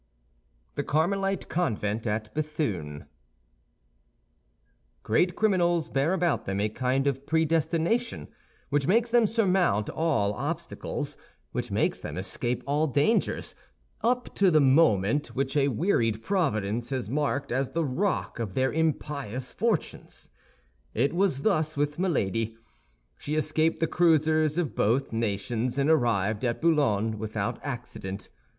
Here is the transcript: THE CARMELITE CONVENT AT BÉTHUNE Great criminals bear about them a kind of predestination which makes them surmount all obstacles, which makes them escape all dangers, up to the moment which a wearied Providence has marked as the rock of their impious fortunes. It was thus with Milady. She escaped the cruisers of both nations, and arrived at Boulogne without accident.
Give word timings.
THE 0.73 0.83
CARMELITE 0.83 1.47
CONVENT 1.47 2.07
AT 2.07 2.33
BÉTHUNE 2.33 3.05
Great 5.03 5.35
criminals 5.35 5.89
bear 5.91 6.13
about 6.13 6.45
them 6.45 6.59
a 6.59 6.69
kind 6.69 7.05
of 7.05 7.27
predestination 7.27 8.27
which 8.71 8.87
makes 8.87 9.11
them 9.11 9.27
surmount 9.27 9.91
all 9.91 10.33
obstacles, 10.33 11.17
which 11.51 11.69
makes 11.69 11.99
them 11.99 12.17
escape 12.17 12.63
all 12.65 12.87
dangers, 12.87 13.53
up 14.01 14.33
to 14.33 14.49
the 14.49 14.59
moment 14.59 15.35
which 15.35 15.55
a 15.55 15.67
wearied 15.67 16.23
Providence 16.23 16.89
has 16.89 17.07
marked 17.07 17.51
as 17.51 17.69
the 17.73 17.85
rock 17.85 18.39
of 18.39 18.55
their 18.55 18.73
impious 18.73 19.53
fortunes. 19.53 20.31
It 20.95 21.13
was 21.13 21.43
thus 21.43 21.77
with 21.77 21.99
Milady. 21.99 22.57
She 23.19 23.35
escaped 23.35 23.79
the 23.79 23.85
cruisers 23.85 24.57
of 24.57 24.73
both 24.73 25.13
nations, 25.13 25.77
and 25.77 25.91
arrived 25.91 26.43
at 26.43 26.59
Boulogne 26.59 27.19
without 27.19 27.63
accident. 27.63 28.29